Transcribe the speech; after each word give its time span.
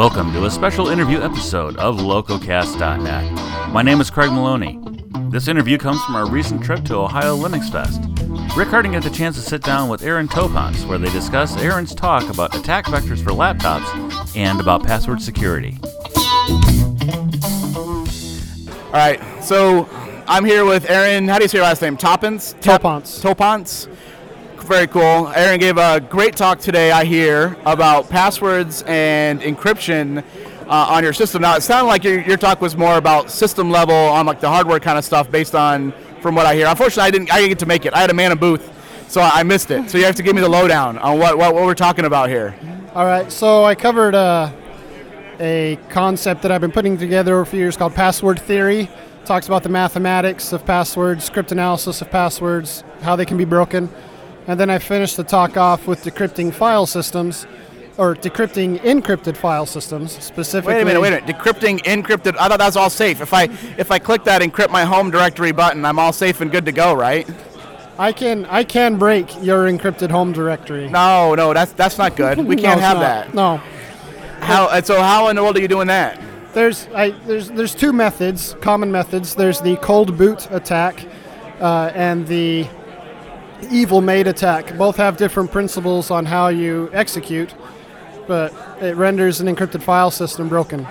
Welcome 0.00 0.32
to 0.32 0.46
a 0.46 0.50
special 0.50 0.88
interview 0.88 1.20
episode 1.20 1.76
of 1.76 1.98
LocoCast.net. 1.98 3.70
My 3.70 3.82
name 3.82 4.00
is 4.00 4.08
Craig 4.08 4.32
Maloney. 4.32 4.80
This 5.28 5.46
interview 5.46 5.76
comes 5.76 6.02
from 6.04 6.16
our 6.16 6.26
recent 6.26 6.64
trip 6.64 6.86
to 6.86 6.94
Ohio 6.94 7.36
Linux 7.36 7.70
Fest. 7.70 8.00
Rick 8.56 8.68
Harding 8.68 8.94
had 8.94 9.02
the 9.02 9.10
chance 9.10 9.36
to 9.36 9.42
sit 9.42 9.62
down 9.62 9.90
with 9.90 10.02
Aaron 10.02 10.26
Toponce, 10.26 10.86
where 10.86 10.96
they 10.96 11.12
discuss 11.12 11.54
Aaron's 11.58 11.94
talk 11.94 12.30
about 12.32 12.56
attack 12.56 12.86
vectors 12.86 13.22
for 13.22 13.32
laptops 13.32 14.34
and 14.34 14.58
about 14.58 14.82
password 14.82 15.20
security. 15.20 15.76
All 18.86 18.92
right, 18.94 19.20
so 19.44 19.86
I'm 20.26 20.46
here 20.46 20.64
with 20.64 20.88
Aaron. 20.88 21.28
How 21.28 21.36
do 21.36 21.44
you 21.44 21.48
say 21.48 21.58
your 21.58 21.66
last 21.66 21.82
name? 21.82 21.98
Toppins? 21.98 22.54
Toponce. 22.62 23.20
Toponce. 23.20 23.86
Very 24.62 24.86
cool. 24.86 25.28
Aaron 25.34 25.58
gave 25.58 25.78
a 25.78 26.00
great 26.00 26.36
talk 26.36 26.60
today, 26.60 26.92
I 26.92 27.04
hear, 27.04 27.56
about 27.66 28.08
passwords 28.08 28.82
and 28.86 29.40
encryption 29.40 30.24
uh, 30.68 30.86
on 30.88 31.02
your 31.02 31.12
system. 31.12 31.42
Now, 31.42 31.56
it 31.56 31.62
sounded 31.62 31.88
like 31.88 32.04
your, 32.04 32.20
your 32.20 32.36
talk 32.36 32.60
was 32.60 32.76
more 32.76 32.96
about 32.96 33.30
system 33.30 33.70
level 33.70 33.94
on 33.94 34.26
like 34.26 34.40
the 34.40 34.48
hardware 34.48 34.78
kind 34.78 34.96
of 34.96 35.04
stuff 35.04 35.28
based 35.30 35.56
on 35.56 35.92
from 36.20 36.36
what 36.36 36.46
I 36.46 36.54
hear. 36.54 36.68
Unfortunately, 36.68 37.02
I 37.02 37.10
didn't, 37.10 37.32
I 37.32 37.38
didn't 37.38 37.48
get 37.48 37.58
to 37.60 37.66
make 37.66 37.84
it. 37.84 37.94
I 37.94 37.98
had 37.98 38.10
a 38.10 38.14
man 38.14 38.30
in 38.30 38.38
booth, 38.38 38.70
so 39.08 39.20
I 39.20 39.42
missed 39.42 39.72
it. 39.72 39.90
So 39.90 39.98
you 39.98 40.04
have 40.04 40.14
to 40.16 40.22
give 40.22 40.36
me 40.36 40.40
the 40.40 40.48
lowdown 40.48 40.98
on 40.98 41.18
what, 41.18 41.36
what, 41.36 41.52
what 41.54 41.64
we're 41.64 41.74
talking 41.74 42.04
about 42.04 42.28
here. 42.28 42.54
All 42.94 43.06
right, 43.06 43.30
so 43.32 43.64
I 43.64 43.74
covered 43.74 44.14
uh, 44.14 44.52
a 45.40 45.78
concept 45.88 46.42
that 46.42 46.52
I've 46.52 46.60
been 46.60 46.72
putting 46.72 46.96
together 46.96 47.44
few 47.44 47.58
years 47.58 47.76
called 47.76 47.94
password 47.94 48.38
theory. 48.38 48.88
Talks 49.24 49.46
about 49.46 49.62
the 49.62 49.68
mathematics 49.68 50.52
of 50.52 50.64
passwords, 50.64 51.24
script 51.24 51.50
analysis 51.50 52.00
of 52.02 52.10
passwords, 52.10 52.84
how 53.02 53.16
they 53.16 53.24
can 53.24 53.36
be 53.36 53.44
broken. 53.44 53.88
And 54.50 54.58
then 54.58 54.68
I 54.68 54.80
finished 54.80 55.16
the 55.16 55.22
talk 55.22 55.56
off 55.56 55.86
with 55.86 56.02
decrypting 56.02 56.52
file 56.52 56.84
systems, 56.84 57.46
or 57.96 58.16
decrypting 58.16 58.80
encrypted 58.80 59.36
file 59.36 59.64
systems 59.64 60.10
specifically. 60.10 60.74
Wait 60.74 60.82
a 60.82 60.84
minute, 60.84 61.00
wait 61.00 61.12
a 61.12 61.20
minute. 61.20 61.36
Decrypting 61.36 61.78
encrypted. 61.84 62.34
I 62.36 62.48
thought 62.48 62.58
that 62.58 62.66
was 62.66 62.76
all 62.76 62.90
safe. 62.90 63.20
If 63.20 63.32
I 63.32 63.44
if 63.78 63.92
I 63.92 64.00
click 64.00 64.24
that 64.24 64.42
encrypt 64.42 64.70
my 64.70 64.84
home 64.84 65.12
directory 65.12 65.52
button, 65.52 65.84
I'm 65.84 66.00
all 66.00 66.12
safe 66.12 66.40
and 66.40 66.50
good 66.50 66.64
to 66.64 66.72
go, 66.72 66.92
right? 66.94 67.30
I 67.96 68.10
can 68.10 68.44
I 68.46 68.64
can 68.64 68.96
break 68.96 69.32
your 69.40 69.70
encrypted 69.70 70.10
home 70.10 70.32
directory. 70.32 70.90
No, 70.90 71.36
no, 71.36 71.54
that's 71.54 71.72
that's 71.74 71.96
not 71.96 72.16
good. 72.16 72.38
We 72.38 72.56
can't 72.64 72.78
it's 72.78 72.88
have 72.88 72.96
not. 72.96 73.02
that. 73.02 73.34
No. 73.34 73.58
How? 74.40 74.80
So 74.80 75.00
how 75.00 75.28
in 75.28 75.36
the 75.36 75.44
world 75.44 75.56
are 75.58 75.60
you 75.60 75.68
doing 75.68 75.86
that? 75.86 76.20
There's 76.54 76.88
I, 76.92 77.10
there's 77.24 77.50
there's 77.50 77.76
two 77.76 77.92
methods, 77.92 78.56
common 78.60 78.90
methods. 78.90 79.36
There's 79.36 79.60
the 79.60 79.76
cold 79.76 80.18
boot 80.18 80.50
attack 80.50 81.06
uh, 81.60 81.92
and 81.94 82.26
the 82.26 82.66
evil 83.70 84.00
maid 84.00 84.26
attack. 84.26 84.76
Both 84.76 84.96
have 84.96 85.16
different 85.16 85.50
principles 85.52 86.10
on 86.10 86.26
how 86.26 86.48
you 86.48 86.90
execute, 86.92 87.54
but 88.26 88.52
it 88.80 88.96
renders 88.96 89.40
an 89.40 89.54
encrypted 89.54 89.82
file 89.82 90.10
system 90.10 90.48
broken. 90.48 90.86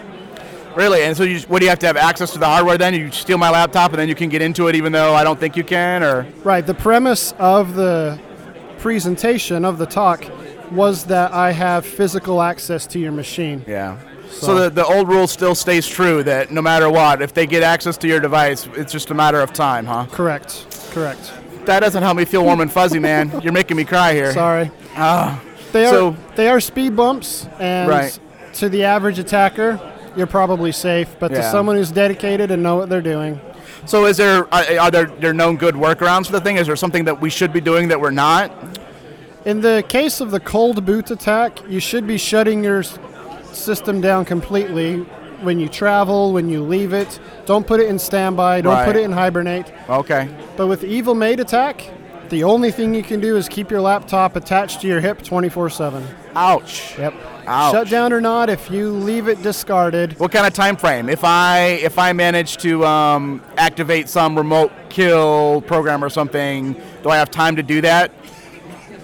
Really? 0.75 1.01
And 1.01 1.17
so 1.17 1.23
you, 1.23 1.39
what 1.47 1.59
do 1.59 1.65
you 1.65 1.69
have 1.69 1.79
to 1.79 1.87
have 1.87 1.97
access 1.97 2.31
to 2.33 2.39
the 2.39 2.45
hardware 2.45 2.77
then? 2.77 2.93
You 2.93 3.11
steal 3.11 3.37
my 3.37 3.49
laptop 3.49 3.91
and 3.91 3.99
then 3.99 4.07
you 4.07 4.15
can 4.15 4.29
get 4.29 4.41
into 4.41 4.67
it 4.67 4.75
even 4.75 4.91
though 4.91 5.13
I 5.15 5.23
don't 5.23 5.39
think 5.39 5.57
you 5.57 5.63
can, 5.63 6.03
or 6.03 6.27
Right. 6.43 6.65
The 6.65 6.75
premise 6.75 7.33
of 7.39 7.73
the 7.75 8.19
presentation 8.77 9.65
of 9.65 9.77
the 9.77 9.85
talk 9.85 10.23
was 10.71 11.05
that 11.05 11.33
I 11.33 11.51
have 11.51 11.85
physical 11.85 12.41
access 12.41 12.85
to 12.87 12.99
your 12.99 13.11
machine. 13.11 13.63
yeah. 13.67 13.97
So, 14.31 14.53
the, 14.55 14.69
the 14.69 14.85
old 14.85 15.09
rule 15.09 15.25
still 15.25 15.55
stays 15.55 15.87
true 15.87 16.21
that 16.23 16.51
no 16.51 16.61
matter 16.61 16.87
what, 16.87 17.19
if 17.23 17.33
they 17.33 17.47
get 17.47 17.63
access 17.63 17.97
to 17.97 18.07
your 18.07 18.19
device, 18.19 18.67
it's 18.75 18.91
just 18.91 19.09
a 19.09 19.15
matter 19.15 19.41
of 19.41 19.51
time, 19.53 19.87
huh? 19.87 20.05
Correct. 20.11 20.67
Correct. 20.91 21.33
That 21.69 21.81
doesn't 21.81 22.01
help 22.01 22.17
me 22.17 22.25
feel 22.25 22.43
warm 22.43 22.61
and 22.61 22.71
fuzzy, 22.71 22.97
man. 22.97 23.31
You're 23.43 23.53
making 23.53 23.77
me 23.77 23.85
cry 23.85 24.13
here. 24.13 24.33
Sorry. 24.33 24.71
Ah. 24.95 25.39
They 25.71 25.85
are 25.85 25.91
So- 25.93 26.15
they 26.35 26.49
are 26.49 26.59
speed 26.59 26.95
bumps, 26.95 27.45
and 27.59 27.87
Right. 27.87 28.17
to 28.53 28.69
the 28.69 28.85
average 28.85 29.19
attacker, 29.19 29.79
you're 30.15 30.25
probably 30.25 30.71
safe. 30.71 31.09
But 31.19 31.27
to 31.27 31.43
someone 31.51 31.75
who's 31.75 31.91
dedicated 31.91 32.49
and 32.49 32.63
know 32.63 32.75
what 32.77 32.89
they're 32.89 33.01
doing, 33.03 33.39
So 33.85 34.07
is 34.07 34.17
there 34.17 34.47
are, 34.51 34.63
are 34.81 34.89
there 34.91 35.05
there 35.19 35.33
known 35.33 35.57
good 35.57 35.75
workarounds 35.75 36.25
for 36.25 36.31
the 36.31 36.41
thing? 36.41 36.57
Is 36.57 36.65
there 36.65 36.75
something 36.75 37.05
that 37.05 37.21
we 37.21 37.29
should 37.29 37.53
be 37.53 37.61
doing 37.61 37.87
that 37.89 38.01
we're 38.01 38.09
not? 38.27 38.51
in 39.45 39.61
the 39.61 39.83
case 39.87 40.19
of 40.21 40.31
the 40.31 40.39
cold 40.39 40.83
boot 40.85 41.11
attack, 41.11 41.59
you 41.69 41.79
should 41.79 42.05
be 42.07 42.17
shutting 42.17 42.63
your 42.63 42.83
system 43.53 44.01
down 44.01 44.25
completely 44.25 45.05
when 45.43 45.59
you 45.59 45.69
travel, 45.69 46.33
when 46.33 46.49
you 46.49 46.63
leave 46.63 46.93
it. 46.93 47.19
Don't 47.45 47.65
put 47.65 47.79
it 47.79 47.87
in 47.87 47.99
standby. 47.99 48.61
Don't 48.61 48.85
put 48.85 48.95
it 48.95 49.03
in 49.03 49.11
hibernate. 49.11 49.71
Okay. 49.89 50.29
But 50.57 50.67
with 50.67 50.83
evil 50.83 51.15
maid 51.15 51.39
attack, 51.39 51.89
the 52.29 52.43
only 52.43 52.71
thing 52.71 52.93
you 52.93 53.03
can 53.03 53.19
do 53.19 53.37
is 53.37 53.49
keep 53.49 53.71
your 53.71 53.81
laptop 53.81 54.35
attached 54.35 54.81
to 54.81 54.87
your 54.87 54.99
hip 55.01 55.21
24/7. 55.23 56.03
Ouch. 56.35 56.97
Yep. 56.97 57.13
Ouch. 57.47 57.73
Shut 57.73 57.89
down 57.89 58.13
or 58.13 58.21
not, 58.21 58.49
if 58.49 58.69
you 58.69 58.91
leave 58.91 59.27
it 59.27 59.41
discarded, 59.41 60.19
What 60.19 60.31
kind 60.31 60.45
of 60.45 60.53
time 60.53 60.75
frame? 60.77 61.09
If 61.09 61.23
I 61.23 61.79
if 61.81 61.97
I 61.97 62.13
manage 62.13 62.57
to 62.57 62.85
um, 62.85 63.41
activate 63.57 64.07
some 64.09 64.37
remote 64.37 64.71
kill 64.89 65.61
program 65.61 66.03
or 66.03 66.09
something, 66.09 66.79
do 67.01 67.09
I 67.09 67.17
have 67.17 67.31
time 67.31 67.55
to 67.55 67.63
do 67.63 67.81
that? 67.81 68.11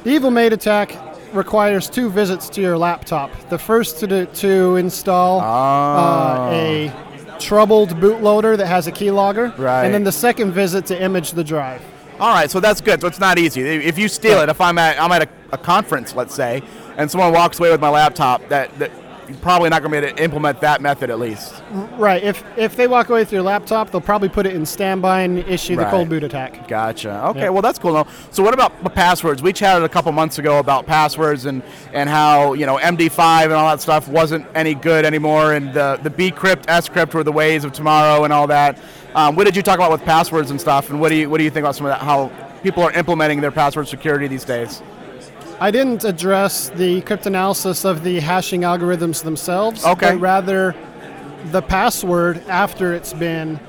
Evil 0.05 0.29
Maid 0.29 0.53
attack 0.53 0.95
requires 1.35 1.89
two 1.89 2.09
visits 2.09 2.49
to 2.49 2.61
your 2.61 2.77
laptop. 2.77 3.29
The 3.49 3.57
first 3.57 3.99
to, 3.99 4.07
do, 4.07 4.25
to 4.25 4.75
install 4.77 5.41
Ah. 5.43 6.47
uh, 6.47 6.51
a 6.51 6.91
troubled 7.39 7.89
bootloader 7.99 8.57
that 8.57 8.67
has 8.67 8.87
a 8.87 8.91
keylogger, 8.91 9.55
Right. 9.57 9.83
and 9.85 9.93
then 9.93 10.03
the 10.03 10.11
second 10.11 10.51
visit 10.53 10.85
to 10.87 11.01
image 11.01 11.31
the 11.31 11.43
drive. 11.43 11.81
All 12.19 12.33
right, 12.33 12.49
so 12.49 12.59
that's 12.61 12.79
good. 12.79 13.01
So 13.01 13.07
it's 13.07 13.19
not 13.19 13.37
easy. 13.37 13.61
If 13.61 13.97
you 13.97 14.07
steal 14.07 14.39
it, 14.41 14.47
if 14.47 14.61
I'm 14.61 14.77
at 14.77 14.99
I'm 15.01 15.11
at 15.11 15.23
a, 15.23 15.27
a 15.51 15.57
conference, 15.57 16.15
let's 16.15 16.33
say, 16.33 16.63
and 16.97 17.11
someone 17.11 17.33
walks 17.33 17.59
away 17.59 17.71
with 17.71 17.81
my 17.81 17.89
laptop, 17.89 18.47
that, 18.47 18.77
that 18.79 18.89
probably 19.41 19.69
not 19.69 19.81
going 19.81 19.91
to 19.93 20.01
be 20.01 20.05
able 20.07 20.17
to 20.17 20.23
implement 20.23 20.61
that 20.61 20.81
method 20.81 21.09
at 21.09 21.19
least. 21.19 21.61
Right. 21.97 22.23
If 22.23 22.43
if 22.57 22.75
they 22.75 22.87
walk 22.87 23.09
away 23.09 23.19
with 23.19 23.31
your 23.31 23.41
laptop, 23.41 23.89
they'll 23.91 24.01
probably 24.01 24.29
put 24.29 24.45
it 24.45 24.53
in 24.55 24.65
standby 24.65 25.21
and 25.21 25.39
issue 25.39 25.75
the 25.75 25.85
cold 25.85 26.09
boot 26.09 26.23
attack. 26.23 26.67
Gotcha. 26.67 27.25
Okay, 27.27 27.41
Yeah. 27.41 27.49
well 27.49 27.61
that's 27.61 27.79
cool. 27.79 27.93
Now, 27.93 28.07
so 28.31 28.43
what 28.43 28.53
about 28.53 28.93
passwords? 28.95 29.41
We 29.41 29.53
chatted 29.53 29.83
a 29.83 29.89
couple 29.89 30.11
months 30.11 30.37
ago 30.39 30.59
about 30.59 30.85
passwords 30.85 31.45
and, 31.45 31.63
and 31.93 32.09
how 32.09 32.53
you 32.53 32.65
know 32.65 32.77
MD5 32.77 33.43
and 33.45 33.53
all 33.53 33.69
that 33.69 33.81
stuff 33.81 34.07
wasn't 34.07 34.45
any 34.55 34.75
good 34.75 35.05
anymore, 35.05 35.53
and 35.53 35.73
the 35.73 35.99
the 36.03 36.09
bcrypt, 36.09 36.65
scrypt 36.65 37.13
were 37.13 37.23
the 37.23 37.31
ways 37.31 37.63
of 37.63 37.73
tomorrow 37.73 38.23
and 38.23 38.31
all 38.33 38.47
that. 38.47 38.77
Um, 39.15 39.35
what 39.35 39.45
did 39.45 39.55
you 39.55 39.61
talk 39.61 39.75
about 39.75 39.91
with 39.91 40.03
passwords 40.03 40.51
and 40.51 40.59
stuff? 40.59 40.89
And 40.89 40.99
what 40.99 41.09
do 41.09 41.15
you 41.15 41.29
what 41.29 41.37
do 41.37 41.43
you 41.43 41.49
think 41.49 41.63
about 41.63 41.75
some 41.75 41.85
of 41.85 41.91
that? 41.91 42.01
How 42.01 42.31
people 42.63 42.83
are 42.83 42.91
implementing 42.91 43.41
their 43.41 43.51
password 43.51 43.87
security 43.87 44.27
these 44.27 44.43
days? 44.43 44.81
I 45.59 45.71
didn't 45.71 46.03
address 46.03 46.69
the 46.69 47.01
cryptanalysis 47.03 47.85
of 47.85 48.03
the 48.03 48.19
hashing 48.19 48.61
algorithms 48.61 49.23
themselves, 49.23 49.85
Okay. 49.85 50.11
but 50.11 50.19
rather 50.19 50.75
the 51.51 51.61
password 51.61 52.43
after 52.49 52.93
it's 52.93 53.13
been 53.13 53.59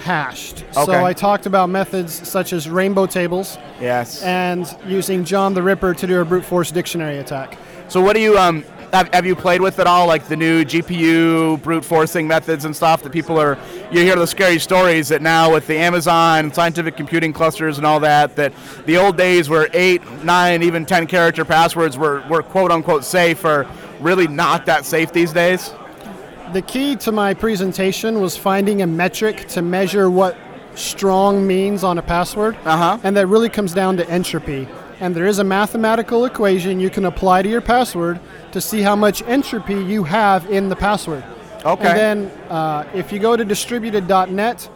hashed. 0.00 0.64
Okay. 0.76 0.84
So 0.84 1.04
I 1.04 1.12
talked 1.12 1.46
about 1.46 1.68
methods 1.70 2.26
such 2.28 2.52
as 2.52 2.68
rainbow 2.68 3.06
tables 3.06 3.58
Yes. 3.80 4.22
and 4.22 4.66
using 4.86 5.24
John 5.24 5.54
the 5.54 5.62
Ripper 5.62 5.94
to 5.94 6.06
do 6.06 6.20
a 6.20 6.24
brute 6.24 6.44
force 6.44 6.70
dictionary 6.70 7.18
attack. 7.18 7.56
So 7.88 8.00
what 8.00 8.14
do 8.16 8.20
you 8.22 8.38
um 8.38 8.64
have, 8.92 9.12
have 9.14 9.26
you 9.26 9.36
played 9.36 9.60
with 9.60 9.78
at 9.78 9.86
all 9.86 10.06
like 10.06 10.26
the 10.28 10.36
new 10.36 10.64
GPU 10.64 11.62
brute 11.62 11.84
forcing 11.84 12.26
methods 12.26 12.64
and 12.64 12.74
stuff 12.74 13.02
that 13.02 13.12
people 13.12 13.38
are 13.40 13.58
you 13.90 14.00
hear 14.00 14.16
the 14.16 14.26
scary 14.26 14.58
stories 14.58 15.08
that 15.08 15.22
now 15.22 15.52
with 15.52 15.66
the 15.66 15.76
Amazon 15.76 16.52
scientific 16.52 16.96
computing 16.96 17.32
clusters 17.32 17.78
and 17.78 17.86
all 17.86 18.00
that 18.00 18.36
that 18.36 18.52
the 18.86 18.96
old 18.96 19.16
days 19.16 19.48
where 19.48 19.68
8, 19.72 20.24
9, 20.24 20.62
even 20.62 20.84
10 20.86 21.06
character 21.06 21.44
passwords 21.44 21.96
were, 21.98 22.22
were 22.28 22.42
quote 22.42 22.70
unquote 22.70 23.04
safe 23.04 23.44
are 23.44 23.66
really 24.00 24.26
not 24.28 24.66
that 24.66 24.84
safe 24.84 25.12
these 25.12 25.32
days. 25.32 25.72
The 26.52 26.62
key 26.62 26.96
to 26.96 27.12
my 27.12 27.34
presentation 27.34 28.20
was 28.20 28.36
finding 28.36 28.82
a 28.82 28.86
metric 28.86 29.46
to 29.48 29.62
measure 29.62 30.10
what 30.10 30.36
strong 30.74 31.46
means 31.46 31.84
on 31.84 31.98
a 31.98 32.02
password, 32.02 32.56
Uh-huh. 32.64 32.98
and 33.04 33.16
that 33.16 33.26
really 33.26 33.48
comes 33.48 33.72
down 33.74 33.96
to 33.98 34.08
entropy. 34.08 34.66
And 35.00 35.14
there 35.16 35.26
is 35.26 35.38
a 35.38 35.44
mathematical 35.44 36.26
equation 36.26 36.78
you 36.78 36.90
can 36.90 37.06
apply 37.06 37.42
to 37.42 37.48
your 37.48 37.62
password 37.62 38.20
to 38.52 38.60
see 38.60 38.82
how 38.82 38.94
much 38.94 39.22
entropy 39.22 39.74
you 39.74 40.04
have 40.04 40.50
in 40.50 40.68
the 40.68 40.76
password. 40.76 41.24
Okay. 41.64 41.88
And 41.88 41.98
then 41.98 42.30
uh, 42.50 42.84
if 42.94 43.10
you 43.12 43.18
go 43.18 43.36
to 43.36 43.44
distributed.net, 43.44 44.68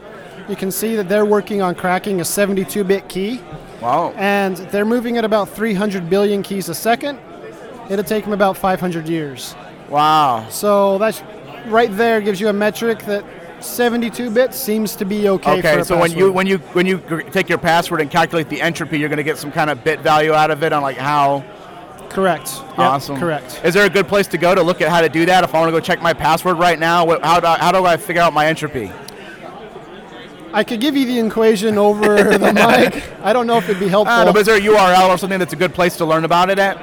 you 0.49 0.56
can 0.56 0.71
see 0.71 0.97
that 0.97 1.09
they're 1.09 1.25
working 1.25 1.62
on 1.62 1.75
cracking 1.75 2.21
a 2.21 2.25
72 2.25 2.85
bit 2.85 3.09
key, 3.09 3.41
Wow. 3.81 4.12
and 4.17 4.56
they're 4.56 4.85
moving 4.85 5.17
at 5.19 5.25
about 5.25 5.49
300 5.49 6.09
billion 6.11 6.43
keys 6.43 6.69
a 6.69 6.75
second. 6.75 7.19
It'll 7.91 8.05
take 8.05 8.25
them 8.25 8.32
about 8.32 8.56
500 8.56 9.09
years. 9.09 9.55
Wow. 9.91 10.47
So 10.49 10.99
that's 10.99 11.23
right 11.67 11.94
there 11.94 12.20
gives 12.20 12.41
you 12.41 12.49
a 12.49 12.53
metric 12.53 13.05
that 13.06 13.25
72 13.64 14.31
bits 14.31 14.56
seems 14.58 14.94
to 14.96 15.05
be 15.05 15.28
okay. 15.28 15.61
for 15.61 15.69
Okay, 15.69 15.82
so 15.82 15.99
when 15.99 16.12
you 16.12 16.32
when 16.32 16.46
you 16.46 16.58
when 16.58 16.87
you 16.87 16.99
take 17.31 17.49
your 17.49 17.58
password 17.58 18.00
and 18.00 18.11
calculate 18.11 18.49
the 18.49 18.61
entropy, 18.61 18.99
you're 18.99 19.08
going 19.08 19.16
to 19.16 19.22
get 19.25 19.38
some 19.38 19.50
kind 19.52 19.70
of 19.70 19.82
bit 19.84 20.00
value 20.00 20.32
out 20.32 20.50
of 20.50 20.62
it 20.62 20.72
on 20.72 20.82
like 20.82 20.96
how 20.96 21.44
correct, 22.11 22.52
Yep, 22.55 22.78
Awesome. 22.78 23.16
correct. 23.19 23.61
Is 23.64 23.75
there 23.75 23.87
a 23.87 23.90
good 23.90 24.06
place 24.06 24.28
to 24.28 24.38
go 24.38 24.55
to 24.55 24.62
look 24.62 24.81
at 24.81 24.88
how 24.88 25.00
to 25.00 25.08
do 25.08 25.26
that? 25.26 25.43
If 25.43 25.55
I 25.55 25.58
want 25.58 25.69
to 25.69 25.72
go 25.72 25.81
check 25.81 26.00
my 26.00 26.12
password 26.12 26.58
right 26.58 26.78
now, 26.78 27.06
how, 27.20 27.40
do 27.40 27.46
I, 27.46 27.58
how 27.58 27.72
do 27.72 27.84
I 27.84 27.96
figure 27.96 28.22
out 28.22 28.32
my 28.32 28.46
entropy? 28.46 28.93
I 30.52 30.62
could 30.62 30.81
give 30.81 30.96
you 30.96 31.05
the 31.06 31.19
equation 31.26 31.76
over 31.76 32.38
the 32.38 32.52
mic. 32.52 33.02
I 33.20 33.32
don't 33.32 33.49
know 33.49 33.58
if 33.58 33.69
it'd 33.69 33.81
be 33.81 33.88
helpful. 33.88 34.14
I 34.14 34.25
know, 34.25 34.32
but 34.32 34.40
is 34.43 34.46
there 34.46 34.56
a 34.56 34.60
URL 34.60 35.08
or 35.08 35.19
something 35.19 35.40
that's 35.40 35.52
a 35.52 35.56
good 35.56 35.75
place 35.75 35.96
to 35.96 36.05
learn 36.05 36.25
about 36.25 36.49
it 36.50 36.60
at? 36.60 36.78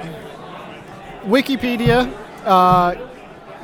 Wikipedia 1.23 2.11
uh, 2.43 2.95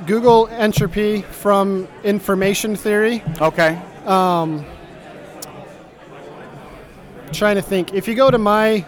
Google 0.05 0.47
entropy 0.49 1.21
from 1.21 1.87
information 2.03 2.75
theory. 2.75 3.23
Okay. 3.41 3.79
trying 7.33 7.55
to 7.55 7.61
think. 7.61 7.93
If 7.93 8.07
you 8.07 8.15
go 8.15 8.31
to 8.31 8.37
my 8.37 8.85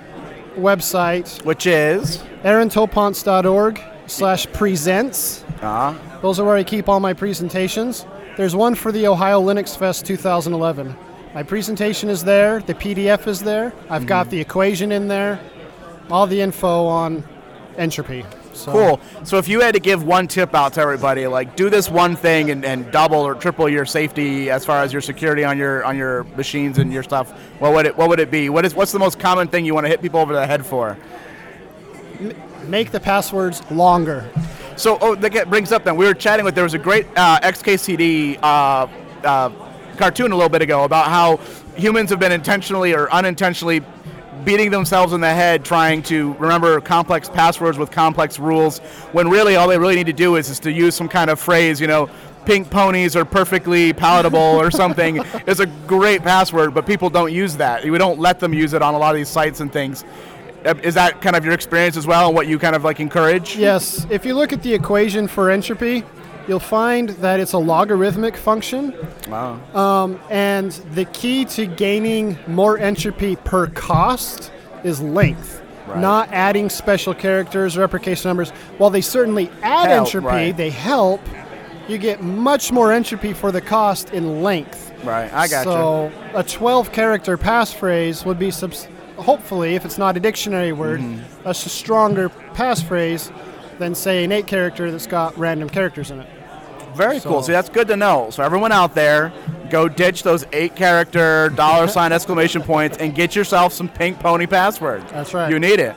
website, 0.55 1.43
Which 1.45 1.65
is. 1.67 2.17
aarontoponce.org 2.43 3.81
slash 4.07 4.47
presents, 4.53 5.43
Uh, 5.61 5.93
those 6.21 6.39
are 6.39 6.45
where 6.45 6.55
I 6.55 6.63
keep 6.63 6.87
all 6.87 6.99
my 6.99 7.13
presentations. 7.13 8.05
There's 8.37 8.55
one 8.55 8.75
for 8.75 8.91
the 8.91 9.07
Ohio 9.07 9.41
Linux 9.41 9.77
Fest 9.77 10.05
2011. 10.05 10.95
My 11.35 11.43
presentation 11.43 12.09
is 12.09 12.23
there, 12.23 12.59
the 12.61 12.73
PDF 12.73 13.27
is 13.27 13.41
there, 13.41 13.73
I've 13.89 14.05
got 14.07 14.29
the 14.29 14.39
equation 14.39 14.91
in 14.91 15.07
there, 15.09 15.39
all 16.09 16.25
the 16.25 16.41
info 16.41 16.85
on 16.87 17.23
entropy. 17.77 18.23
So 18.53 18.71
cool. 18.71 18.99
So 19.23 19.37
if 19.37 19.47
you 19.47 19.61
had 19.61 19.73
to 19.75 19.79
give 19.79 20.03
one 20.03 20.27
tip 20.27 20.53
out 20.53 20.73
to 20.73 20.81
everybody, 20.81 21.27
like 21.27 21.55
do 21.55 21.69
this 21.69 21.89
one 21.89 22.15
thing 22.15 22.51
and, 22.51 22.65
and 22.65 22.91
double 22.91 23.19
or 23.19 23.35
triple 23.35 23.69
your 23.69 23.85
safety 23.85 24.49
as 24.49 24.65
far 24.65 24.81
as 24.81 24.91
your 24.91 25.01
security 25.01 25.43
on 25.43 25.57
your 25.57 25.83
on 25.85 25.97
your 25.97 26.23
machines 26.35 26.77
and 26.77 26.91
your 26.91 27.03
stuff, 27.03 27.31
what 27.59 27.73
would 27.73 27.85
it 27.85 27.97
what 27.97 28.09
would 28.09 28.19
it 28.19 28.31
be? 28.31 28.49
What 28.49 28.65
is 28.65 28.75
what's 28.75 28.91
the 28.91 28.99
most 28.99 29.19
common 29.19 29.47
thing 29.47 29.65
you 29.65 29.73
want 29.73 29.85
to 29.85 29.89
hit 29.89 30.01
people 30.01 30.19
over 30.19 30.33
the 30.33 30.45
head 30.45 30.65
for? 30.65 30.97
Make 32.67 32.91
the 32.91 32.99
passwords 32.99 33.69
longer. 33.71 34.29
So, 34.79 34.97
oh, 35.01 35.13
that 35.15 35.49
brings 35.49 35.73
up 35.73 35.83
then. 35.83 35.97
We 35.97 36.05
were 36.05 36.13
chatting 36.13 36.45
with, 36.45 36.55
there 36.55 36.63
was 36.63 36.73
a 36.73 36.79
great 36.79 37.05
uh, 37.17 37.41
XKCD 37.41 38.39
uh, 38.41 38.87
uh, 39.25 39.49
cartoon 39.97 40.31
a 40.31 40.35
little 40.35 40.47
bit 40.47 40.61
ago 40.61 40.85
about 40.85 41.07
how 41.07 41.35
humans 41.75 42.09
have 42.11 42.19
been 42.19 42.31
intentionally 42.31 42.93
or 42.93 43.11
unintentionally 43.11 43.81
beating 44.45 44.71
themselves 44.71 45.13
in 45.13 45.21
the 45.21 45.33
head 45.33 45.63
trying 45.65 46.01
to 46.03 46.33
remember 46.33 46.79
complex 46.81 47.29
passwords 47.29 47.77
with 47.77 47.91
complex 47.91 48.39
rules 48.39 48.79
when 49.11 49.29
really 49.29 49.55
all 49.55 49.67
they 49.67 49.77
really 49.77 49.95
need 49.95 50.07
to 50.07 50.13
do 50.13 50.35
is, 50.35 50.49
is 50.49 50.59
to 50.61 50.71
use 50.71 50.95
some 50.95 51.09
kind 51.09 51.29
of 51.29 51.39
phrase, 51.39 51.79
you 51.81 51.87
know, 51.87 52.09
pink 52.45 52.69
ponies 52.69 53.15
are 53.15 53.25
perfectly 53.25 53.93
palatable 53.93 54.39
or 54.39 54.71
something. 54.71 55.17
is 55.47 55.59
a 55.59 55.65
great 55.65 56.21
password, 56.23 56.73
but 56.73 56.85
people 56.85 57.09
don't 57.09 57.31
use 57.31 57.57
that. 57.57 57.83
We 57.83 57.97
don't 57.97 58.19
let 58.19 58.39
them 58.39 58.53
use 58.53 58.73
it 58.73 58.81
on 58.81 58.93
a 58.93 58.97
lot 58.97 59.11
of 59.11 59.17
these 59.17 59.29
sites 59.29 59.59
and 59.59 59.71
things. 59.71 60.03
Uh, 60.65 60.73
Is 60.83 60.95
that 60.95 61.21
kind 61.21 61.35
of 61.35 61.45
your 61.45 61.53
experience 61.53 61.95
as 61.95 62.05
well 62.05 62.27
and 62.27 62.35
what 62.35 62.47
you 62.47 62.59
kind 62.59 62.75
of 62.75 62.83
like 62.83 62.99
encourage? 62.99 63.55
Yes, 63.55 64.05
if 64.09 64.25
you 64.25 64.33
look 64.33 64.51
at 64.51 64.61
the 64.63 64.73
equation 64.73 65.27
for 65.27 65.49
entropy, 65.49 66.03
you'll 66.49 66.59
find 66.59 67.09
that 67.09 67.39
it's 67.39 67.53
a 67.53 67.57
logarithmic 67.59 68.35
function. 68.35 68.93
Wow. 69.29 69.59
And 70.29 70.71
the 70.93 71.05
key 71.05 71.45
to 71.45 71.65
gaining 71.67 72.37
more 72.47 72.77
entropy 72.79 73.35
per 73.37 73.67
cost 73.67 74.51
is 74.83 74.99
length, 74.99 75.61
Right. 75.87 75.99
not 75.99 76.29
adding 76.31 76.69
special 76.69 77.13
characters 77.13 77.77
or 77.77 77.81
replication 77.81 78.29
numbers. 78.29 78.49
While 78.79 78.89
they 78.89 79.01
certainly 79.01 79.49
add 79.61 79.89
Help, 79.89 80.07
entropy, 80.07 80.25
right. 80.27 80.57
they 80.57 80.69
help. 80.71 81.21
You 81.87 81.97
get 81.97 82.21
much 82.21 82.71
more 82.71 82.91
entropy 82.91 83.33
for 83.33 83.51
the 83.51 83.61
cost 83.61 84.11
in 84.13 84.43
length. 84.43 84.91
Right, 85.03 85.31
I 85.33 85.47
gotcha. 85.47 85.63
So 85.71 86.11
a 86.35 86.43
12 86.43 86.91
character 86.91 87.37
passphrase 87.37 88.25
would 88.25 88.37
be 88.39 88.51
subs- 88.51 88.87
hopefully, 89.17 89.75
if 89.75 89.85
it's 89.85 89.97
not 89.97 90.17
a 90.17 90.19
dictionary 90.19 90.71
word, 90.71 90.99
Mm-hmm. 90.99 91.47
a 91.47 91.53
stronger 91.53 92.29
passphrase 92.53 93.31
than 93.79 93.95
say 93.95 94.23
an 94.23 94.31
eight 94.31 94.45
character 94.45 94.91
that's 94.91 95.07
got 95.07 95.35
random 95.37 95.69
characters 95.69 96.11
in 96.11 96.19
it. 96.19 96.27
Very 96.95 97.19
cool. 97.19 97.41
See, 97.43 97.51
that's 97.51 97.69
good 97.69 97.87
to 97.87 97.95
know. 97.95 98.29
So 98.31 98.43
everyone 98.43 98.71
out 98.71 98.95
there, 98.95 99.31
go 99.69 99.87
ditch 99.87 100.23
those 100.23 100.45
eight-character 100.51 101.49
dollar 101.49 101.87
sign 101.95 102.11
exclamation 102.11 102.61
points 102.61 102.97
and 102.97 103.15
get 103.15 103.35
yourself 103.35 103.73
some 103.73 103.89
pink 103.89 104.19
pony 104.19 104.45
password. 104.45 105.07
That's 105.09 105.33
right. 105.33 105.49
You 105.49 105.59
need 105.59 105.79
it. 105.79 105.95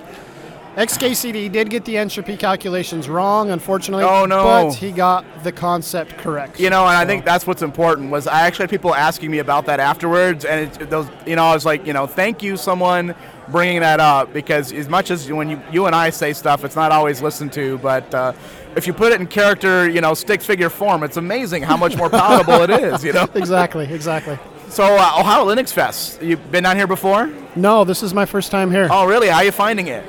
XKCD 0.77 1.53
did 1.53 1.69
get 1.69 1.85
the 1.85 1.99
entropy 1.99 2.35
calculations 2.35 3.06
wrong, 3.06 3.50
unfortunately. 3.50 4.05
Oh, 4.05 4.25
no. 4.25 4.43
But 4.43 4.75
he 4.75 4.91
got 4.91 5.25
the 5.44 5.53
concept 5.53 6.17
correct. 6.17 6.59
You 6.59 6.71
know, 6.71 6.87
and 6.87 6.97
I 6.97 7.05
think 7.05 7.27
that's 7.27 7.47
what's 7.47 7.61
important. 7.61 8.11
Was 8.11 8.27
I 8.27 8.41
actually 8.47 8.65
had 8.65 8.71
people 8.71 8.95
asking 8.95 9.31
me 9.31 9.38
about 9.41 9.67
that 9.67 9.81
afterwards, 9.81 10.47
and 10.47 10.75
it, 10.81 10.88
those, 10.88 11.09
you 11.27 11.37
know, 11.37 11.45
I 11.45 11.53
was 11.53 11.67
like, 11.67 11.87
you 11.87 11.93
know, 11.93 12.06
thank 12.06 12.43
you, 12.43 12.56
someone 12.56 13.15
bringing 13.49 13.81
that 13.81 14.00
up 14.00 14.33
because 14.33 14.73
as 14.73 14.88
much 14.88 15.11
as 15.11 15.31
when 15.31 15.50
you 15.50 15.61
you 15.71 15.85
and 15.85 15.95
I 15.95 16.09
say 16.09 16.33
stuff, 16.33 16.65
it's 16.65 16.77
not 16.77 16.91
always 16.91 17.21
listened 17.21 17.53
to, 17.55 17.77
but. 17.79 18.15
Uh, 18.15 18.33
if 18.77 18.87
you 18.87 18.93
put 18.93 19.13
it 19.13 19.21
in 19.21 19.27
character, 19.27 19.89
you 19.89 20.01
know, 20.01 20.15
stick 20.15 20.41
figure 20.41 20.71
form, 20.71 21.03
it's 21.03 21.17
amazing 21.17 21.63
how 21.63 21.77
much 21.77 21.97
more 21.97 22.09
palatable 22.09 22.63
it 22.63 22.71
is, 22.71 23.05
you 23.05 23.13
know. 23.13 23.29
exactly, 23.35 23.85
exactly. 23.93 24.39
So, 24.69 24.85
uh, 24.85 25.21
Ohio 25.21 25.45
Linux 25.45 25.73
Fest, 25.73 26.23
you've 26.23 26.51
been 26.51 26.65
down 26.65 26.77
here 26.77 26.87
before? 26.87 27.31
No, 27.55 27.85
this 27.85 28.03
is 28.03 28.15
my 28.15 28.25
first 28.25 28.51
time 28.51 28.71
here. 28.71 28.89
Oh, 28.91 29.07
really? 29.07 29.29
How 29.29 29.39
are 29.39 29.45
you 29.45 29.53
finding 29.53 29.89
it? 29.89 30.05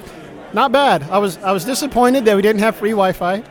Not 0.54 0.71
bad. 0.71 1.04
I 1.04 1.18
was 1.18 1.38
I 1.39 1.51
was 1.51 1.65
disappointed 1.65 2.25
that 2.25 2.36
we 2.36 2.42
didn't 2.42 2.62
have 2.62 2.75
free 2.75 2.92
Wi-Fi. 2.92 3.44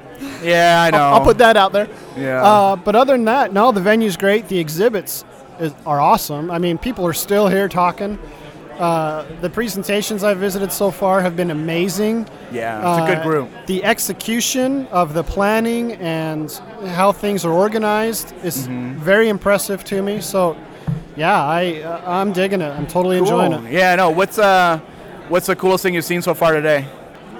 Yeah, 0.42 0.84
I 0.86 0.90
know. 0.90 0.98
I'll 0.98 1.24
put 1.24 1.38
that 1.38 1.56
out 1.56 1.72
there. 1.72 1.88
Yeah. 2.16 2.42
Uh, 2.42 2.76
but 2.76 2.94
other 2.94 3.14
than 3.14 3.24
that, 3.24 3.52
no, 3.52 3.72
the 3.72 3.80
venue's 3.80 4.16
great. 4.16 4.48
The 4.48 4.58
exhibits 4.58 5.24
is, 5.58 5.74
are 5.84 6.00
awesome. 6.00 6.50
I 6.50 6.58
mean, 6.58 6.78
people 6.78 7.04
are 7.06 7.12
still 7.12 7.48
here 7.48 7.68
talking. 7.68 8.18
Uh, 8.78 9.24
the 9.40 9.50
presentations 9.50 10.24
I've 10.24 10.38
visited 10.38 10.72
so 10.72 10.90
far 10.90 11.20
have 11.20 11.36
been 11.36 11.50
amazing. 11.50 12.26
Yeah, 12.50 12.78
it's 12.78 13.02
a 13.02 13.06
good 13.06 13.18
Uh, 13.18 13.22
group. 13.22 13.48
The 13.66 13.84
execution 13.84 14.86
of 14.90 15.14
the 15.14 15.22
planning 15.22 15.92
and 15.94 16.50
how 16.88 17.12
things 17.12 17.44
are 17.44 17.52
organized 17.52 18.32
is 18.42 18.66
Mm-hmm. 18.66 18.98
very 19.00 19.28
impressive 19.28 19.84
to 19.84 20.02
me. 20.02 20.20
So, 20.20 20.56
yeah, 21.16 21.44
I 21.44 21.82
uh, 21.82 22.00
I'm 22.20 22.32
digging 22.32 22.60
it. 22.62 22.70
I'm 22.76 22.86
totally 22.86 23.18
enjoying 23.18 23.52
it. 23.52 23.70
Yeah, 23.72 23.94
no. 23.96 24.10
What's 24.10 24.38
uh, 24.38 24.78
what's 25.28 25.46
the 25.46 25.54
coolest 25.56 25.82
thing 25.82 25.94
you've 25.94 26.04
seen 26.04 26.22
so 26.22 26.34
far 26.34 26.52
today? 26.52 26.86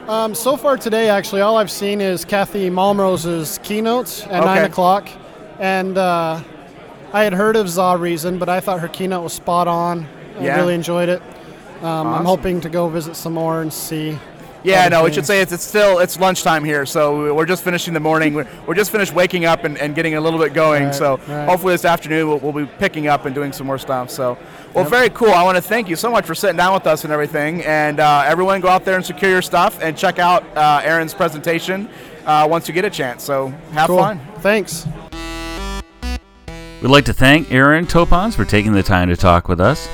Um, 0.09 0.35
so 0.35 0.57
far 0.57 0.77
today, 0.77 1.09
actually, 1.09 1.41
all 1.43 1.57
I've 1.57 1.71
seen 1.71 2.01
is 2.01 2.25
Cathy 2.25 2.69
Malmrose's 2.71 3.59
keynote 3.63 4.27
at 4.29 4.43
Okay. 4.43 4.45
nine 4.45 4.65
o'clock, 4.65 5.09
and 5.59 5.97
uh, 5.97 6.41
I 7.13 7.25
had 7.25 7.33
heard 7.33 7.57
of 7.57 7.67
ZaReason, 7.67 8.39
but 8.39 8.49
I 8.49 8.61
thought 8.61 8.81
her 8.81 8.89
keynote 8.89 9.23
was 9.25 9.33
spot 9.33 9.67
on. 9.69 10.07
I 10.39 10.45
Yeah. 10.45 10.57
really 10.57 10.75
enjoyed 10.75 11.09
it. 11.09 11.23
Um, 11.83 11.89
Awesome. 11.89 12.15
I'm 12.15 12.25
hoping 12.25 12.61
to 12.61 12.69
go 12.69 12.89
visit 12.89 13.17
some 13.17 13.35
more 13.35 13.61
and 13.63 13.73
see. 13.73 14.19
Yeah, 14.65 14.83
other 14.83 14.91
no. 14.91 15.03
We 15.05 15.13
should 15.13 15.27
say 15.27 15.41
it's, 15.41 15.51
it's 15.51 15.65
still 15.65 15.99
it's 15.99 16.21
lunchtime 16.21 16.63
here, 16.63 16.87
so 16.87 17.35
we're 17.35 17.47
just 17.47 17.65
finishing 17.65 17.95
the 17.95 17.99
morning. 18.01 18.33
We're, 18.33 18.47
we're 18.65 18.77
just 18.77 18.93
finished 18.93 19.13
waking 19.13 19.45
up 19.45 19.65
and, 19.65 19.77
and 19.77 19.93
getting 19.93 20.15
a 20.15 20.21
little 20.21 20.39
bit 20.39 20.55
going. 20.55 20.85
Right, 20.85 20.95
so 20.95 21.17
right. 21.27 21.49
hopefully 21.49 21.75
this 21.75 21.85
afternoon 21.85 22.29
we'll, 22.29 22.39
we'll 22.39 22.53
be 22.67 22.71
picking 22.79 23.09
up 23.09 23.25
and 23.27 23.35
doing 23.35 23.53
some 23.53 23.67
more 23.67 23.79
stuff. 23.79 24.09
So, 24.11 24.39
well, 24.73 24.85
very 24.85 25.11
cool. 25.11 25.31
I 25.33 25.43
want 25.43 25.57
to 25.57 25.63
thank 25.63 25.89
you 25.89 25.97
so 25.97 26.13
much 26.13 26.27
for 26.27 26.37
sitting 26.37 26.57
down 26.57 26.75
with 26.75 26.87
us 26.87 27.03
and 27.03 27.13
everything. 27.13 27.63
And 27.65 27.99
uh, 27.99 28.23
everyone, 28.25 28.61
go 28.61 28.69
out 28.69 28.85
there 28.85 28.95
and 28.95 29.05
secure 29.05 29.33
your 29.33 29.43
stuff 29.43 29.83
and 29.83 29.97
check 29.99 30.21
out 30.21 30.45
uh, 30.57 30.81
Aaron's 30.85 31.13
presentation 31.13 31.89
uh, 32.25 32.47
once 32.49 32.69
you 32.69 32.75
get 32.75 32.85
a 32.85 32.91
chance. 32.91 33.25
So 33.25 33.49
have 33.73 33.89
Cool. 33.89 33.99
fun. 33.99 34.21
Thanks. 34.39 34.87
We'd 36.81 36.89
like 36.89 37.05
to 37.07 37.13
thank 37.13 37.51
Aaron 37.51 37.85
Toponce 37.87 38.37
for 38.37 38.45
taking 38.45 38.75
the 38.75 38.83
time 38.85 39.09
to 39.09 39.17
talk 39.17 39.49
with 39.49 39.61
us. 39.61 39.89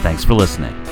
Thanks 0.01 0.25
for 0.25 0.33
listening. 0.33 0.84